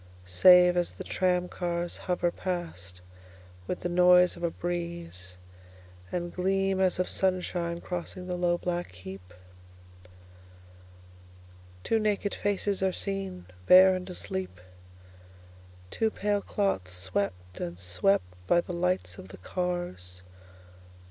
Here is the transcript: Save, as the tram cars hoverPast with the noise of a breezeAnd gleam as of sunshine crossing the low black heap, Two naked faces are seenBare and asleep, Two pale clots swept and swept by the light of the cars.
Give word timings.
Save, 0.25 0.77
as 0.77 0.89
the 0.89 1.03
tram 1.03 1.47
cars 1.47 1.99
hoverPast 2.07 3.01
with 3.67 3.81
the 3.81 3.87
noise 3.87 4.35
of 4.35 4.41
a 4.43 4.49
breezeAnd 4.49 6.33
gleam 6.33 6.79
as 6.79 6.97
of 6.97 7.07
sunshine 7.07 7.81
crossing 7.81 8.25
the 8.25 8.33
low 8.35 8.57
black 8.57 8.93
heap, 8.93 9.31
Two 11.83 11.99
naked 11.99 12.33
faces 12.33 12.81
are 12.81 12.91
seenBare 12.91 13.95
and 13.95 14.09
asleep, 14.09 14.59
Two 15.91 16.09
pale 16.09 16.41
clots 16.41 16.91
swept 16.93 17.59
and 17.59 17.77
swept 17.77 18.25
by 18.47 18.59
the 18.59 18.73
light 18.73 19.19
of 19.19 19.27
the 19.27 19.37
cars. 19.37 20.23